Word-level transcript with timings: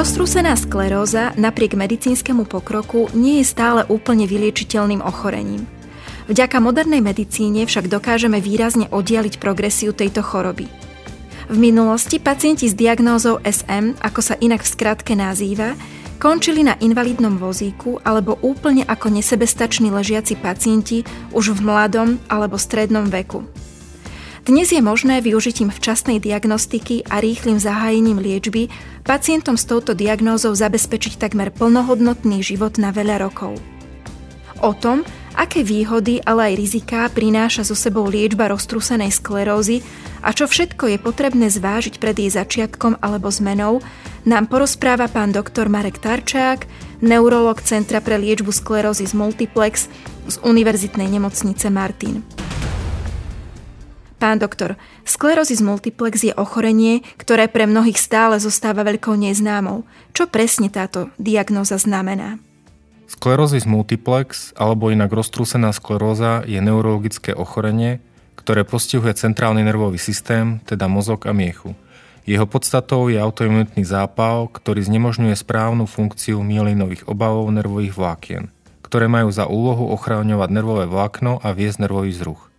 Roztrúsená 0.00 0.56
skleróza 0.56 1.36
napriek 1.36 1.76
medicínskemu 1.76 2.48
pokroku 2.48 3.12
nie 3.12 3.44
je 3.44 3.52
stále 3.52 3.84
úplne 3.84 4.24
vyliečiteľným 4.24 5.04
ochorením. 5.04 5.68
Vďaka 6.24 6.56
modernej 6.56 7.04
medicíne 7.04 7.68
však 7.68 7.92
dokážeme 7.92 8.40
výrazne 8.40 8.88
oddialiť 8.88 9.36
progresiu 9.36 9.92
tejto 9.92 10.24
choroby. 10.24 10.72
V 11.52 11.56
minulosti 11.60 12.16
pacienti 12.16 12.64
s 12.64 12.72
diagnózou 12.72 13.44
SM, 13.44 14.00
ako 14.00 14.20
sa 14.24 14.40
inak 14.40 14.64
v 14.64 14.72
skratke 14.72 15.12
nazýva, 15.12 15.76
končili 16.16 16.64
na 16.64 16.80
invalidnom 16.80 17.36
vozíku 17.36 18.00
alebo 18.00 18.40
úplne 18.40 18.88
ako 18.88 19.12
nesebestační 19.12 19.92
ležiaci 19.92 20.40
pacienti 20.40 21.04
už 21.36 21.52
v 21.52 21.60
mladom 21.60 22.16
alebo 22.32 22.56
strednom 22.56 23.04
veku. 23.04 23.44
Dnes 24.40 24.72
je 24.72 24.80
možné 24.80 25.20
využitím 25.20 25.68
včasnej 25.68 26.16
diagnostiky 26.16 27.04
a 27.12 27.20
rýchlým 27.20 27.60
zahájením 27.60 28.16
liečby 28.16 28.72
pacientom 29.04 29.60
s 29.60 29.68
touto 29.68 29.92
diagnózou 29.92 30.56
zabezpečiť 30.56 31.20
takmer 31.20 31.52
plnohodnotný 31.52 32.40
život 32.40 32.80
na 32.80 32.88
veľa 32.88 33.20
rokov. 33.20 33.60
O 34.64 34.72
tom, 34.72 35.04
aké 35.36 35.60
výhody, 35.60 36.24
ale 36.24 36.52
aj 36.52 36.54
riziká 36.56 37.12
prináša 37.12 37.68
so 37.68 37.76
sebou 37.76 38.08
liečba 38.08 38.48
roztrúsenej 38.48 39.12
sklerózy 39.12 39.84
a 40.24 40.32
čo 40.32 40.48
všetko 40.48 40.88
je 40.88 40.96
potrebné 40.96 41.52
zvážiť 41.52 42.00
pred 42.00 42.16
jej 42.16 42.32
začiatkom 42.32 42.96
alebo 43.04 43.28
zmenou, 43.28 43.84
nám 44.24 44.48
porozpráva 44.48 45.12
pán 45.12 45.36
doktor 45.36 45.68
Marek 45.68 46.00
Tarčák, 46.00 46.64
neurolog 47.04 47.60
Centra 47.60 48.00
pre 48.00 48.16
liečbu 48.16 48.56
sklerózy 48.56 49.04
z 49.04 49.12
Multiplex 49.12 49.92
z 50.32 50.36
Univerzitnej 50.40 51.12
nemocnice 51.12 51.68
Martin. 51.68 52.24
Pán 54.20 54.36
doktor, 54.36 54.76
sklerozis 55.08 55.64
multiplex 55.64 56.20
je 56.20 56.36
ochorenie, 56.36 57.00
ktoré 57.16 57.48
pre 57.48 57.64
mnohých 57.64 57.96
stále 57.96 58.36
zostáva 58.36 58.84
veľkou 58.84 59.16
neznámou. 59.16 59.88
Čo 60.12 60.28
presne 60.28 60.68
táto 60.68 61.08
diagnóza 61.16 61.80
znamená? 61.80 62.36
Sklerozis 63.08 63.64
multiplex, 63.64 64.52
alebo 64.60 64.92
inak 64.92 65.08
roztrúsená 65.08 65.72
skleróza, 65.72 66.44
je 66.44 66.60
neurologické 66.60 67.32
ochorenie, 67.32 68.04
ktoré 68.36 68.68
postihuje 68.68 69.16
centrálny 69.16 69.64
nervový 69.64 69.96
systém, 69.96 70.60
teda 70.68 70.84
mozog 70.84 71.24
a 71.24 71.32
miechu. 71.32 71.72
Jeho 72.28 72.44
podstatou 72.44 73.08
je 73.08 73.16
autoimunitný 73.16 73.88
zápal, 73.88 74.52
ktorý 74.52 74.84
znemožňuje 74.84 75.32
správnu 75.32 75.88
funkciu 75.88 76.44
myelinových 76.44 77.08
obavov 77.08 77.48
nervových 77.48 77.96
vlákien, 77.96 78.52
ktoré 78.84 79.08
majú 79.08 79.32
za 79.32 79.48
úlohu 79.48 79.88
ochráňovať 79.96 80.48
nervové 80.52 80.84
vlákno 80.84 81.40
a 81.40 81.56
viesť 81.56 81.88
nervový 81.88 82.12
vzruch. 82.12 82.49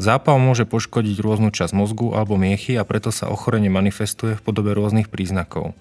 Zápal 0.00 0.40
môže 0.40 0.64
poškodiť 0.64 1.20
rôznu 1.20 1.52
časť 1.52 1.76
mozgu 1.76 2.16
alebo 2.16 2.40
miechy 2.40 2.72
a 2.80 2.88
preto 2.88 3.12
sa 3.12 3.28
ochorenie 3.28 3.68
manifestuje 3.68 4.32
v 4.32 4.40
podobe 4.40 4.72
rôznych 4.72 5.12
príznakov. 5.12 5.76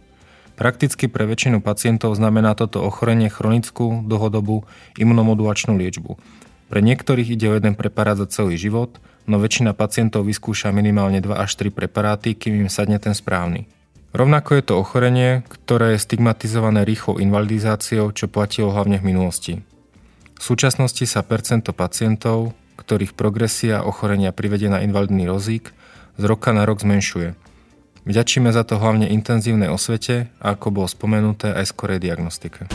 Prakticky 0.60 1.08
pre 1.08 1.24
väčšinu 1.24 1.64
pacientov 1.64 2.20
znamená 2.20 2.52
toto 2.52 2.84
ochorenie 2.84 3.32
chronickú, 3.32 4.04
dlhodobú 4.04 4.68
imunomodulačnú 5.00 5.72
liečbu. 5.80 6.20
Pre 6.68 6.80
niektorých 6.84 7.32
ide 7.32 7.48
o 7.48 7.56
jeden 7.56 7.80
preparát 7.80 8.20
za 8.20 8.28
celý 8.28 8.60
život, 8.60 9.00
no 9.24 9.40
väčšina 9.40 9.72
pacientov 9.72 10.28
vyskúša 10.28 10.76
minimálne 10.76 11.24
2 11.24 11.40
až 11.40 11.56
3 11.56 11.72
preparáty, 11.72 12.36
kým 12.36 12.60
im 12.60 12.68
sadne 12.68 13.00
ten 13.00 13.16
správny. 13.16 13.72
Rovnako 14.12 14.60
je 14.60 14.64
to 14.68 14.74
ochorenie, 14.76 15.48
ktoré 15.48 15.96
je 15.96 16.04
stigmatizované 16.04 16.84
rýchlou 16.84 17.24
invalidizáciou, 17.24 18.12
čo 18.12 18.28
platilo 18.28 18.76
hlavne 18.76 19.00
v 19.00 19.16
minulosti. 19.16 19.54
V 20.36 20.42
súčasnosti 20.44 21.08
sa 21.08 21.24
percento 21.24 21.72
pacientov, 21.72 22.52
ktorých 22.90 23.14
progresia 23.14 23.86
ochorenia 23.86 24.34
privedie 24.34 24.66
na 24.66 24.82
invalidný 24.82 25.30
rozík, 25.30 25.70
z 26.18 26.24
roka 26.26 26.50
na 26.58 26.66
rok 26.66 26.82
zmenšuje. 26.82 27.38
Vďačíme 28.10 28.50
za 28.50 28.66
to 28.66 28.82
hlavne 28.82 29.06
intenzívnej 29.06 29.70
osvete 29.70 30.34
ako 30.42 30.74
bolo 30.74 30.90
spomenuté 30.90 31.54
aj 31.54 31.70
skorej 31.70 32.02
diagnostike. 32.02 32.66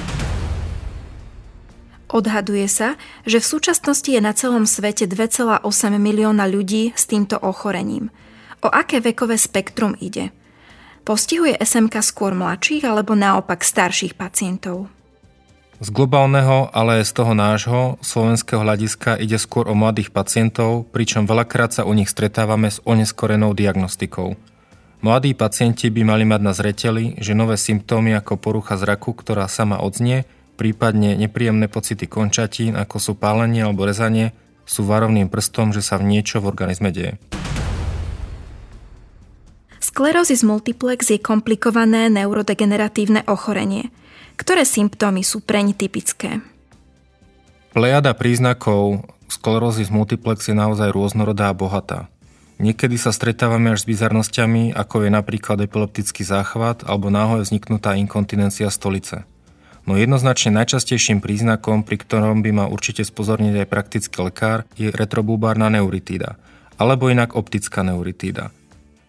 Odhaduje 2.07 2.71
sa, 2.71 2.95
že 3.27 3.43
v 3.43 3.51
súčasnosti 3.59 4.07
je 4.07 4.23
na 4.23 4.31
celom 4.31 4.71
svete 4.71 5.11
2,8 5.11 5.67
milióna 5.99 6.47
ľudí 6.47 6.95
s 6.95 7.11
týmto 7.11 7.35
ochorením. 7.35 8.15
O 8.63 8.71
aké 8.71 9.03
vekové 9.03 9.35
spektrum 9.35 9.99
ide? 9.99 10.31
Postihuje 11.03 11.59
SMK 11.59 12.07
skôr 12.07 12.39
mladších 12.39 12.87
alebo 12.87 13.19
naopak 13.19 13.67
starších 13.67 14.15
pacientov? 14.15 14.94
Z 15.83 15.91
globálneho, 15.91 16.71
ale 16.71 17.03
aj 17.03 17.11
z 17.11 17.13
toho 17.19 17.35
nášho 17.35 17.99
slovenského 17.99 18.63
hľadiska 18.63 19.19
ide 19.19 19.35
skôr 19.43 19.67
o 19.67 19.75
mladých 19.75 20.15
pacientov, 20.15 20.87
pričom 20.95 21.27
veľakrát 21.27 21.75
sa 21.75 21.83
u 21.83 21.91
nich 21.99 22.07
stretávame 22.07 22.71
s 22.71 22.79
oneskorenou 22.87 23.59
diagnostikou. 23.59 24.39
Mladí 25.03 25.35
pacienti 25.35 25.91
by 25.91 26.03
mali 26.07 26.25
mať 26.31 26.41
na 26.47 26.53
zreteli, 26.55 27.19
že 27.19 27.35
nové 27.35 27.59
symptómy 27.59 28.15
ako 28.15 28.39
porucha 28.39 28.79
zraku, 28.79 29.19
ktorá 29.19 29.51
sama 29.51 29.83
odznie, 29.83 30.31
prípadne 30.55 31.19
nepríjemné 31.19 31.67
pocity 31.67 32.07
končatín, 32.07 32.79
ako 32.79 32.97
sú 33.03 33.13
pálenie 33.19 33.67
alebo 33.67 33.83
rezanie, 33.83 34.31
sú 34.63 34.87
varovným 34.87 35.27
prstom, 35.27 35.75
že 35.75 35.83
sa 35.83 35.99
v 35.99 36.07
niečo 36.07 36.39
v 36.39 36.55
organizme 36.55 36.95
deje. 36.95 37.19
Sklerózis 39.83 40.47
multiplex 40.47 41.11
je 41.11 41.19
komplikované 41.19 42.07
neurodegeneratívne 42.15 43.27
ochorenie– 43.27 43.91
ktoré 44.37 44.67
symptómy 44.67 45.23
sú 45.23 45.43
preň 45.43 45.75
typické? 45.75 46.43
Plejada 47.75 48.15
príznakov 48.15 49.03
sklerózy 49.27 49.83
multiplex 49.91 50.47
je 50.47 50.55
naozaj 50.55 50.95
rôznorodá 50.95 51.51
a 51.51 51.57
bohatá. 51.57 52.07
Niekedy 52.63 52.95
sa 52.95 53.11
stretávame 53.11 53.75
až 53.75 53.83
s 53.83 53.91
bizarnosťami, 53.91 54.79
ako 54.79 55.05
je 55.05 55.11
napríklad 55.11 55.59
epileptický 55.67 56.23
záchvat 56.23 56.87
alebo 56.87 57.11
náhle 57.11 57.43
vzniknutá 57.43 57.99
inkontinencia 57.99 58.71
stolice. 58.71 59.27
No 59.85 60.01
jednoznačne 60.01 60.55
najčastejším 60.63 61.21
príznakom, 61.21 61.85
pri 61.85 62.01
ktorom 62.01 62.41
by 62.41 62.51
mal 62.55 62.69
určite 62.73 63.05
spozorniť 63.05 63.67
aj 63.67 63.69
praktický 63.69 64.17
lekár, 64.25 64.65
je 64.81 64.89
retrobulbárna 64.89 65.69
neuritída, 65.69 66.41
alebo 66.81 67.13
inak 67.13 67.37
optická 67.37 67.85
neuritída. 67.85 68.49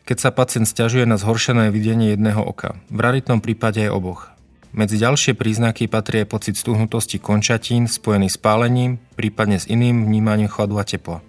Keď 0.04 0.18
sa 0.20 0.30
pacient 0.36 0.68
stiažuje 0.68 1.08
na 1.08 1.16
zhoršené 1.16 1.72
videnie 1.72 2.12
jedného 2.12 2.44
oka, 2.44 2.76
v 2.92 3.00
raritnom 3.00 3.40
prípade 3.40 3.88
je 3.88 3.94
oboch. 3.94 4.35
Medzi 4.76 5.00
ďalšie 5.00 5.40
príznaky 5.40 5.88
patrí 5.88 6.28
pocit 6.28 6.60
stuhnutosti 6.60 7.16
končatín 7.16 7.88
spojený 7.88 8.28
s 8.28 8.36
pálením, 8.36 9.00
prípadne 9.16 9.56
s 9.56 9.72
iným 9.72 10.04
vnímaním 10.04 10.52
chladu 10.52 10.76
a 10.76 10.84
tepla. 10.84 11.24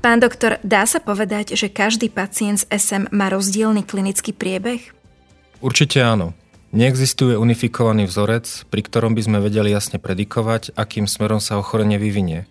Pán 0.00 0.24
doktor, 0.24 0.56
dá 0.64 0.88
sa 0.88 0.96
povedať, 0.96 1.52
že 1.52 1.68
každý 1.68 2.08
pacient 2.08 2.64
s 2.64 2.66
SM 2.72 3.12
má 3.12 3.28
rozdielny 3.28 3.84
klinický 3.84 4.32
priebeh? 4.32 4.80
Určite 5.60 6.00
áno. 6.00 6.32
Neexistuje 6.72 7.36
unifikovaný 7.36 8.08
vzorec, 8.08 8.64
pri 8.72 8.80
ktorom 8.88 9.12
by 9.12 9.28
sme 9.28 9.38
vedeli 9.44 9.68
jasne 9.68 10.00
predikovať, 10.00 10.72
akým 10.72 11.04
smerom 11.04 11.36
sa 11.36 11.60
ochorenie 11.60 12.00
vyvinie. 12.00 12.48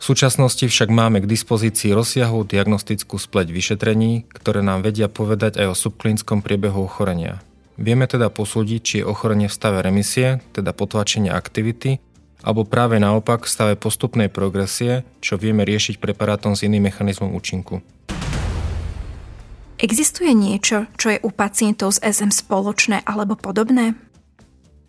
V 0.00 0.02
súčasnosti 0.02 0.66
však 0.66 0.90
máme 0.90 1.22
k 1.22 1.30
dispozícii 1.30 1.94
rozsiahlú 1.94 2.42
diagnostickú 2.42 3.14
spleť 3.14 3.54
vyšetrení, 3.54 4.26
ktoré 4.26 4.58
nám 4.58 4.82
vedia 4.82 5.06
povedať 5.06 5.62
aj 5.62 5.66
o 5.70 5.78
subklinickom 5.78 6.42
priebehu 6.42 6.82
ochorenia. 6.82 7.38
Vieme 7.80 8.04
teda 8.04 8.28
posúdiť, 8.28 8.80
či 8.84 8.94
je 9.00 9.08
ochorenie 9.08 9.48
v 9.48 9.56
stave 9.56 9.80
remisie, 9.80 10.44
teda 10.52 10.76
potlačenia 10.76 11.32
aktivity, 11.32 11.96
alebo 12.44 12.68
práve 12.68 13.00
naopak 13.00 13.48
v 13.48 13.52
stave 13.56 13.74
postupnej 13.80 14.28
progresie, 14.28 15.08
čo 15.24 15.40
vieme 15.40 15.64
riešiť 15.64 15.96
preparátom 15.96 16.52
s 16.52 16.68
iným 16.68 16.92
mechanizmom 16.92 17.32
účinku. 17.32 17.80
Existuje 19.80 20.36
niečo, 20.36 20.92
čo 21.00 21.16
je 21.16 21.24
u 21.24 21.32
pacientov 21.32 21.96
s 21.96 22.04
SM 22.04 22.28
spoločné 22.28 23.00
alebo 23.08 23.32
podobné? 23.32 23.96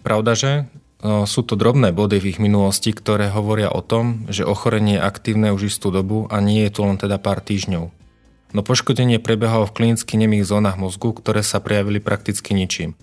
Pravda, 0.03 0.35
že 0.35 0.51
sú 0.99 1.47
to 1.47 1.55
drobné 1.55 1.95
body 1.95 2.19
v 2.19 2.35
ich 2.35 2.39
minulosti, 2.43 2.91
ktoré 2.91 3.31
hovoria 3.31 3.71
o 3.71 3.79
tom, 3.79 4.27
že 4.27 4.43
ochorenie 4.43 4.99
je 4.99 5.07
aktívne 5.07 5.55
už 5.55 5.71
istú 5.71 5.95
dobu 5.95 6.27
a 6.27 6.43
nie 6.43 6.67
je 6.67 6.75
to 6.75 6.83
len 6.83 6.99
teda 6.99 7.15
pár 7.23 7.39
týždňov 7.39 8.00
no 8.51 8.63
poškodenie 8.63 9.19
prebiehalo 9.19 9.67
v 9.67 9.75
klinicky 9.75 10.15
nemých 10.19 10.47
zónach 10.47 10.75
mozgu, 10.79 11.15
ktoré 11.15 11.43
sa 11.43 11.63
prejavili 11.63 12.03
prakticky 12.03 12.55
ničím. 12.55 12.95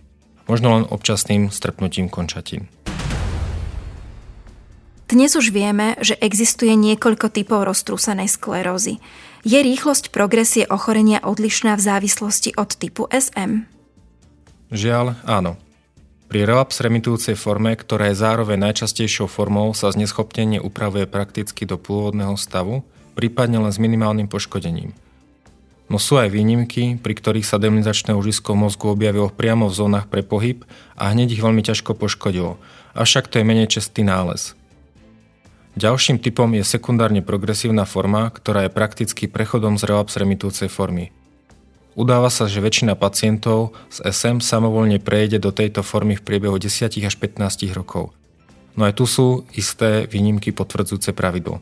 možno 0.49 0.81
len 0.81 0.85
občasným 0.89 1.53
strpnutím 1.53 2.09
končatín. 2.09 2.73
Dnes 5.09 5.33
už 5.37 5.53
vieme, 5.57 5.97
že 6.05 6.21
existuje 6.21 6.77
niekoľko 6.77 7.33
typov 7.33 7.65
roztrúsenej 7.65 8.29
sklerózy. 8.29 9.01
Je 9.41 9.57
rýchlosť 9.57 10.13
progresie 10.13 10.69
ochorenia 10.69 11.21
odlišná 11.25 11.77
v 11.77 11.85
závislosti 11.85 12.53
od 12.61 12.77
typu 12.77 13.09
SM? 13.09 13.65
Žiaľ, 14.69 15.17
áno. 15.25 15.57
Pri 16.29 16.45
relapse 16.45 16.85
remitujúcej 16.85 17.41
forme, 17.41 17.73
ktorá 17.73 18.13
je 18.13 18.21
zároveň 18.21 18.69
najčastejšou 18.69 19.33
formou, 19.33 19.73
sa 19.73 19.89
zneschopnenie 19.89 20.61
upravuje 20.61 21.09
prakticky 21.09 21.65
do 21.65 21.81
pôvodného 21.81 22.37
stavu, 22.37 22.85
prípadne 23.17 23.65
len 23.65 23.73
s 23.73 23.81
minimálnym 23.81 24.29
poškodením. 24.29 24.93
No 25.89 25.97
sú 25.97 26.21
aj 26.21 26.29
výnimky, 26.29 27.01
pri 27.01 27.15
ktorých 27.17 27.49
sa 27.49 27.57
demonizačné 27.57 28.13
užisko 28.13 28.53
mozgu 28.53 28.93
objavilo 28.93 29.33
priamo 29.33 29.73
v 29.73 29.77
zónach 29.77 30.05
pre 30.05 30.21
pohyb 30.21 30.69
a 31.01 31.09
hneď 31.09 31.33
ich 31.33 31.45
veľmi 31.45 31.65
ťažko 31.65 31.97
poškodilo, 31.97 32.61
avšak 32.93 33.33
to 33.33 33.41
je 33.41 33.49
menej 33.49 33.73
čestý 33.73 34.05
nález. 34.05 34.53
Ďalším 35.79 36.21
typom 36.21 36.53
je 36.59 36.67
sekundárne 36.67 37.25
progresívna 37.25 37.89
forma, 37.89 38.29
ktorá 38.35 38.67
je 38.67 38.75
prakticky 38.75 39.31
prechodom 39.31 39.81
z 39.81 39.89
relapse 39.89 40.19
remitujúcej 40.21 40.69
formy. 40.69 41.15
Udáva 41.99 42.29
sa, 42.29 42.51
že 42.51 42.63
väčšina 42.63 42.95
pacientov 42.95 43.75
z 43.89 44.07
SM 44.11 44.39
samovolne 44.45 45.01
prejde 45.03 45.41
do 45.41 45.55
tejto 45.55 45.81
formy 45.81 46.15
v 46.19 46.23
priebehu 46.23 46.55
10 46.55 46.95
až 47.01 47.15
15 47.17 47.65
rokov. 47.75 48.13
No 48.79 48.87
aj 48.87 48.95
tu 48.95 49.07
sú 49.09 49.43
isté 49.57 50.07
výnimky 50.07 50.55
potvrdzujúce 50.55 51.11
pravidlo. 51.11 51.59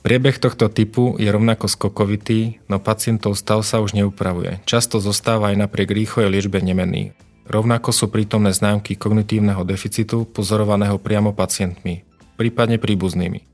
Priebeh 0.00 0.40
tohto 0.40 0.72
typu 0.72 1.20
je 1.20 1.28
rovnako 1.28 1.68
skokovitý, 1.68 2.56
no 2.72 2.80
pacientov 2.80 3.36
stav 3.36 3.60
sa 3.60 3.84
už 3.84 3.92
neupravuje. 3.92 4.64
Často 4.64 4.96
zostáva 4.96 5.52
aj 5.52 5.60
napriek 5.60 5.92
rýchlej 5.92 6.32
liečbe 6.32 6.56
nemenný. 6.64 7.12
Rovnako 7.44 7.92
sú 7.92 8.08
prítomné 8.08 8.56
známky 8.56 8.96
kognitívneho 8.96 9.60
deficitu 9.60 10.24
pozorovaného 10.24 10.96
priamo 10.96 11.36
pacientmi, 11.36 12.00
prípadne 12.40 12.80
príbuznými. 12.80 13.44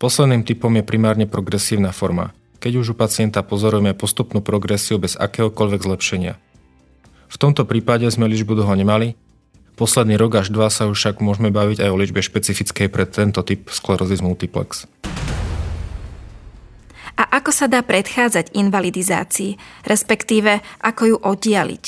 Posledným 0.00 0.48
typom 0.48 0.72
je 0.72 0.88
primárne 0.88 1.28
progresívna 1.28 1.92
forma, 1.92 2.32
keď 2.64 2.80
už 2.80 2.86
u 2.92 2.96
pacienta 2.96 3.44
pozorujeme 3.44 3.92
postupnú 3.92 4.40
progresiu 4.40 4.96
bez 4.96 5.20
akéhokoľvek 5.20 5.84
zlepšenia. 5.84 6.40
V 7.28 7.36
tomto 7.36 7.68
prípade 7.68 8.08
sme 8.08 8.24
ličbu 8.24 8.56
dlho 8.56 8.72
nemali, 8.72 9.20
posledný 9.76 10.16
rok 10.16 10.40
až 10.40 10.48
dva 10.48 10.72
sa 10.72 10.88
už 10.88 10.96
však 10.96 11.20
môžeme 11.20 11.52
baviť 11.52 11.84
aj 11.84 11.90
o 11.92 12.00
ličbe 12.00 12.24
špecifickej 12.24 12.88
pre 12.88 13.04
tento 13.04 13.44
typ 13.44 13.68
sklerozis 13.68 14.24
multiplex. 14.24 14.88
A 17.14 17.38
ako 17.38 17.50
sa 17.54 17.70
dá 17.70 17.82
predchádzať 17.86 18.58
invalidizácii, 18.58 19.54
respektíve 19.86 20.58
ako 20.82 21.02
ju 21.14 21.16
oddialiť? 21.22 21.84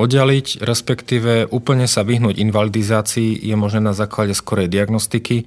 Oddialiť, 0.00 0.64
respektíve 0.64 1.52
úplne 1.52 1.84
sa 1.84 2.00
vyhnúť 2.00 2.40
invalidizácii 2.40 3.36
je 3.36 3.52
možné 3.52 3.84
na 3.84 3.92
základe 3.92 4.32
skorej 4.32 4.72
diagnostiky, 4.72 5.44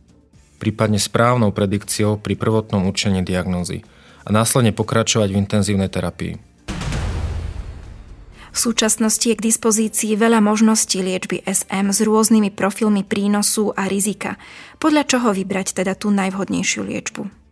prípadne 0.62 1.02
správnou 1.02 1.50
predikciou 1.50 2.22
pri 2.22 2.38
prvotnom 2.38 2.86
učení 2.86 3.26
diagnózy 3.26 3.82
a 4.24 4.30
následne 4.30 4.70
pokračovať 4.70 5.34
v 5.34 5.40
intenzívnej 5.42 5.90
terapii. 5.90 6.54
V 8.54 8.58
súčasnosti 8.62 9.26
je 9.26 9.34
k 9.34 9.46
dispozícii 9.50 10.14
veľa 10.14 10.38
možností 10.38 11.02
liečby 11.02 11.42
SM 11.42 11.90
s 11.90 12.06
rôznymi 12.06 12.54
profilmi 12.54 13.02
prínosu 13.02 13.74
a 13.74 13.90
rizika. 13.90 14.38
Podľa 14.78 15.10
čoho 15.10 15.34
vybrať 15.34 15.74
teda 15.82 15.98
tú 15.98 16.14
najvhodnejšiu 16.14 16.86
liečbu? 16.86 17.43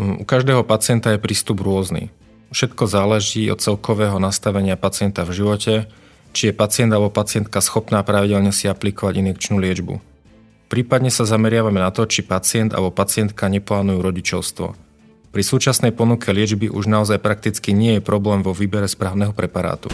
U 0.00 0.24
každého 0.24 0.64
pacienta 0.64 1.12
je 1.12 1.20
prístup 1.20 1.60
rôzny. 1.60 2.08
Všetko 2.52 2.84
záleží 2.88 3.48
od 3.48 3.60
celkového 3.60 4.16
nastavenia 4.16 4.76
pacienta 4.76 5.24
v 5.24 5.36
živote, 5.36 5.74
či 6.32 6.48
je 6.48 6.56
pacient 6.56 6.92
alebo 6.92 7.12
pacientka 7.12 7.60
schopná 7.60 8.00
pravidelne 8.00 8.52
si 8.52 8.68
aplikovať 8.68 9.20
injekčnú 9.20 9.60
liečbu. 9.60 10.00
Prípadne 10.72 11.12
sa 11.12 11.28
zameriavame 11.28 11.80
na 11.84 11.92
to, 11.92 12.08
či 12.08 12.24
pacient 12.24 12.72
alebo 12.72 12.88
pacientka 12.88 13.44
neplánujú 13.52 14.00
rodičovstvo. 14.00 14.66
Pri 15.32 15.42
súčasnej 15.44 15.92
ponuke 15.92 16.32
liečby 16.32 16.72
už 16.72 16.88
naozaj 16.88 17.20
prakticky 17.20 17.76
nie 17.76 18.00
je 18.00 18.04
problém 18.04 18.40
vo 18.40 18.56
výbere 18.56 18.88
správneho 18.88 19.36
preparátu. 19.36 19.92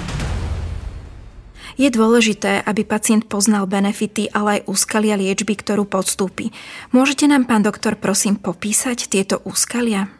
Je 1.79 1.87
dôležité, 1.95 2.59
aby 2.67 2.83
pacient 2.83 3.23
poznal 3.31 3.71
benefity, 3.71 4.27
ale 4.35 4.59
aj 4.59 4.67
úskalia 4.67 5.15
liečby, 5.15 5.55
ktorú 5.55 5.87
podstúpi. 5.87 6.51
Môžete 6.91 7.31
nám, 7.31 7.47
pán 7.47 7.63
doktor, 7.63 7.95
prosím 7.95 8.35
popísať 8.35 9.07
tieto 9.07 9.39
úskalia? 9.47 10.11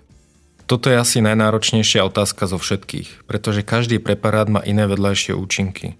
Toto 0.71 0.87
je 0.87 0.95
asi 0.95 1.19
najnáročnejšia 1.19 2.07
otázka 2.07 2.47
zo 2.47 2.63
všetkých, 2.63 3.27
pretože 3.27 3.67
každý 3.67 3.99
preparát 3.99 4.47
má 4.47 4.63
iné 4.63 4.87
vedľajšie 4.87 5.35
účinky. 5.35 5.99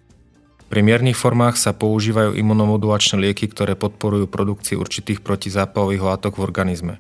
Pri 0.69 0.81
miernych 0.85 1.19
formách 1.19 1.59
sa 1.59 1.75
používajú 1.75 2.39
imunomodulačné 2.39 3.19
lieky, 3.19 3.51
ktoré 3.51 3.75
podporujú 3.75 4.31
produkciu 4.31 4.79
určitých 4.79 5.27
protizápalových 5.27 6.07
látok 6.07 6.39
v 6.39 6.45
organizme. 6.45 6.95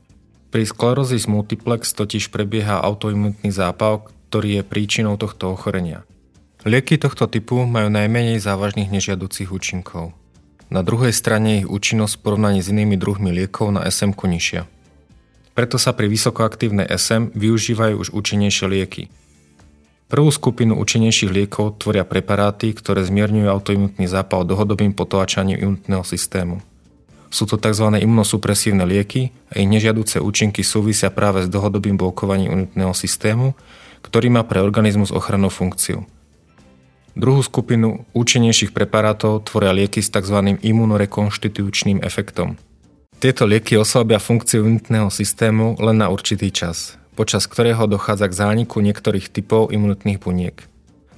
Pri 0.48 0.64
sklerózis 0.64 1.28
multiplex 1.28 1.92
totiž 1.92 2.32
prebieha 2.32 2.80
autoimunitný 2.80 3.52
zápal, 3.52 4.08
ktorý 4.32 4.58
je 4.58 4.62
príčinou 4.64 5.20
tohto 5.20 5.52
ochorenia. 5.52 6.08
Lieky 6.66 6.98
tohto 6.98 7.30
typu 7.30 7.62
majú 7.62 7.86
najmenej 7.92 8.42
závažných 8.42 8.90
nežiaducich 8.90 9.52
účinkov. 9.52 10.16
Na 10.72 10.82
druhej 10.82 11.14
strane 11.14 11.62
ich 11.62 11.68
účinnosť 11.68 12.18
v 12.18 12.22
porovnaní 12.24 12.60
s 12.64 12.72
inými 12.72 12.98
druhmi 12.98 13.30
liekov 13.30 13.74
na 13.74 13.86
SM 13.86 14.16
nižšia. 14.16 14.66
Preto 15.54 15.76
sa 15.78 15.94
pri 15.94 16.10
vysokoaktívnej 16.10 16.86
SM 16.86 17.34
využívajú 17.34 17.94
už 17.98 18.08
účinnejšie 18.14 18.66
lieky, 18.68 19.02
Prvú 20.08 20.32
skupinu 20.32 20.72
účinnejších 20.80 21.28
liekov 21.28 21.84
tvoria 21.84 22.00
preparáty, 22.00 22.72
ktoré 22.72 23.04
zmierňujú 23.04 23.44
autoimunitný 23.44 24.08
zápal 24.08 24.48
dlhodobým 24.48 24.96
potláčaním 24.96 25.60
imunitného 25.60 26.00
systému. 26.00 26.64
Sú 27.28 27.44
to 27.44 27.60
tzv. 27.60 27.92
imunosupresívne 27.92 28.88
lieky 28.88 29.36
a 29.52 29.60
ich 29.60 29.68
nežiaduce 29.68 30.24
účinky 30.24 30.64
súvisia 30.64 31.12
práve 31.12 31.44
s 31.44 31.52
dlhodobým 31.52 32.00
blokovaním 32.00 32.48
imunitného 32.72 32.96
systému, 32.96 33.52
ktorý 34.00 34.32
má 34.32 34.48
pre 34.48 34.64
organizmus 34.64 35.12
ochrannú 35.12 35.52
funkciu. 35.52 36.08
Druhú 37.18 37.42
skupinu 37.42 38.06
účinnejších 38.14 38.70
preparátov 38.70 39.42
tvoria 39.42 39.74
lieky 39.74 39.98
s 39.98 40.06
tzv. 40.06 40.54
imunorekonštitučným 40.62 41.98
efektom. 42.06 42.54
Tieto 43.18 43.42
lieky 43.42 43.74
oslabia 43.74 44.22
funkciu 44.22 44.62
imunitného 44.62 45.10
systému 45.10 45.74
len 45.82 45.98
na 45.98 46.14
určitý 46.14 46.54
čas, 46.54 46.94
počas 47.18 47.50
ktorého 47.50 47.90
dochádza 47.90 48.30
k 48.30 48.38
zániku 48.38 48.78
niektorých 48.78 49.34
typov 49.34 49.74
imunitných 49.74 50.22
buniek, 50.22 50.62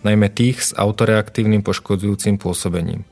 najmä 0.01 0.33
tých 0.33 0.65
s 0.65 0.71
autoreaktívnym 0.73 1.61
poškodzujúcim 1.61 2.41
pôsobením. 2.41 3.05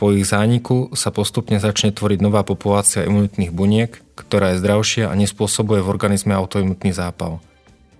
Po 0.00 0.08
ich 0.08 0.24
zániku 0.24 0.96
sa 0.96 1.12
postupne 1.12 1.60
začne 1.60 1.92
tvoriť 1.92 2.24
nová 2.24 2.40
populácia 2.40 3.04
imunitných 3.04 3.52
buniek, 3.52 4.00
ktorá 4.16 4.56
je 4.56 4.64
zdravšia 4.64 5.12
a 5.12 5.14
nespôsobuje 5.20 5.84
v 5.84 5.92
organizme 5.92 6.32
autoimunitný 6.32 6.96
zápal. 6.96 7.44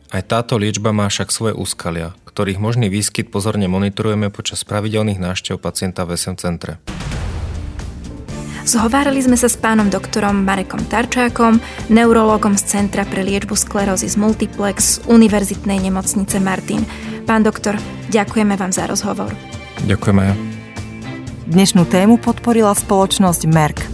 Aj 0.08 0.24
táto 0.24 0.56
liečba 0.56 0.96
má 0.96 1.12
však 1.12 1.28
svoje 1.28 1.52
úskalia, 1.52 2.16
ktorých 2.34 2.58
možný 2.58 2.90
výskyt 2.90 3.30
pozorne 3.30 3.70
monitorujeme 3.70 4.26
počas 4.34 4.66
pravidelných 4.66 5.22
návštev 5.22 5.62
pacienta 5.62 6.02
v 6.02 6.18
SM 6.18 6.34
centre. 6.34 6.82
Zhovárali 8.64 9.20
sme 9.22 9.38
sa 9.38 9.46
s 9.46 9.54
pánom 9.54 9.86
doktorom 9.86 10.42
Marekom 10.42 10.82
Tarčákom, 10.88 11.60
neurologom 11.92 12.56
z 12.58 12.74
Centra 12.74 13.04
pre 13.04 13.20
liečbu 13.20 13.54
sklerózy 13.54 14.08
z 14.08 14.16
Multiplex 14.16 15.04
Univerzitnej 15.04 15.78
nemocnice 15.78 16.40
Martin. 16.40 16.82
Pán 17.28 17.44
doktor, 17.44 17.76
ďakujeme 18.10 18.56
vám 18.56 18.72
za 18.72 18.88
rozhovor. 18.88 19.30
Ďakujeme. 19.84 20.32
Dnešnú 21.44 21.84
tému 21.86 22.16
podporila 22.16 22.72
spoločnosť 22.72 23.42
Merck. 23.52 23.93